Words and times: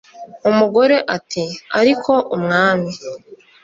umugore 0.49 0.95
ati"ariko 1.17 2.13
umwami 2.35 2.91